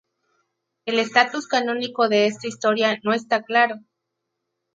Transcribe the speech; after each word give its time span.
El 0.87 0.97
estatus 0.97 1.45
canónico 1.47 2.09
de 2.09 2.25
esta 2.25 2.47
historia 2.47 2.99
no 3.03 3.13
está 3.13 3.43
claro. 3.43 3.75